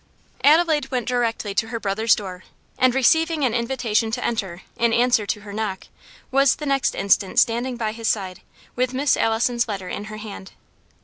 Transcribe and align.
Adelaide 0.43 0.89
went 0.89 1.07
directly 1.07 1.53
to 1.53 1.67
her 1.67 1.79
brother's 1.79 2.15
door, 2.15 2.43
and 2.79 2.95
receiving 2.95 3.45
an 3.45 3.53
invitation 3.53 4.09
to 4.09 4.25
enter 4.25 4.63
in 4.75 4.93
answer 4.93 5.27
to 5.27 5.41
her 5.41 5.53
knock, 5.53 5.85
was 6.31 6.55
the 6.55 6.65
next 6.65 6.95
instant 6.95 7.37
standing 7.37 7.77
by 7.77 7.91
his 7.91 8.07
side, 8.07 8.41
with 8.75 8.95
Miss 8.95 9.15
Allison's 9.15 9.67
letter 9.67 9.89
in 9.89 10.05
her 10.05 10.17
hand. 10.17 10.53